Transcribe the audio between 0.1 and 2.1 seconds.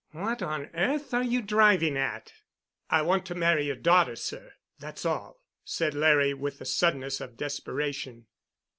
"What on earth are you driving